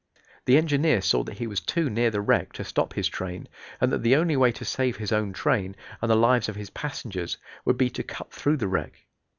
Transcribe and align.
The 0.45 0.57
engineer 0.57 0.99
saw 0.99 1.23
that 1.25 1.37
he 1.37 1.45
was 1.45 1.59
too 1.59 1.87
near 1.87 2.09
the 2.09 2.21
wreck 2.21 2.53
to 2.53 2.63
stop 2.63 2.93
his 2.93 3.07
train 3.07 3.47
and 3.79 3.91
that 3.93 4.01
the 4.01 4.15
only 4.15 4.35
way 4.35 4.51
to 4.53 4.65
save 4.65 4.97
his 4.97 5.11
own 5.11 5.31
train 5.31 5.75
and 6.01 6.09
the 6.09 6.15
lives 6.15 6.49
of 6.49 6.55
his 6.55 6.71
passengers 6.71 7.37
would 7.65 7.77
be 7.77 7.91
to 7.91 8.01
cut 8.01 8.33
through 8.33 8.57
the 8.57 8.67
wreck. 8.67 9.05